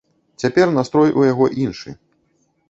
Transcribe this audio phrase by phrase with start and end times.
[0.43, 1.95] Цяпер настрой у яго іншы.